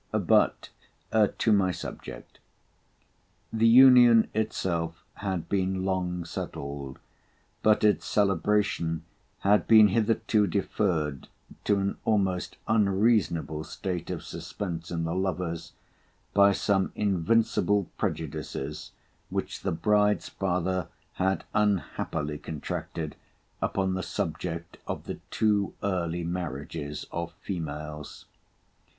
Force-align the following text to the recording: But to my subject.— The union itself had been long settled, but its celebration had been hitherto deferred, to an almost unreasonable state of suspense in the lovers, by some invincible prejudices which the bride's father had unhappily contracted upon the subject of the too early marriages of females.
But 0.11 0.69
to 1.37 1.51
my 1.53 1.69
subject.— 1.69 2.39
The 3.53 3.67
union 3.67 4.29
itself 4.33 5.03
had 5.17 5.47
been 5.47 5.85
long 5.85 6.25
settled, 6.25 6.97
but 7.61 7.83
its 7.83 8.07
celebration 8.07 9.03
had 9.41 9.67
been 9.67 9.89
hitherto 9.89 10.47
deferred, 10.47 11.27
to 11.65 11.77
an 11.77 11.97
almost 12.03 12.57
unreasonable 12.67 13.63
state 13.63 14.09
of 14.09 14.23
suspense 14.23 14.89
in 14.89 15.03
the 15.03 15.13
lovers, 15.13 15.73
by 16.33 16.51
some 16.51 16.91
invincible 16.95 17.87
prejudices 17.99 18.93
which 19.29 19.61
the 19.61 19.71
bride's 19.71 20.29
father 20.29 20.87
had 21.21 21.43
unhappily 21.53 22.39
contracted 22.39 23.15
upon 23.61 23.93
the 23.93 24.01
subject 24.01 24.79
of 24.87 25.03
the 25.03 25.19
too 25.29 25.75
early 25.83 26.23
marriages 26.23 27.05
of 27.11 27.33
females. 27.43 28.25